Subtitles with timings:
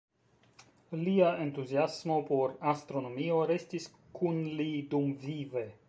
[1.01, 3.89] Lia entuziasmo por astronomio restis
[4.21, 5.71] kun li dumvive.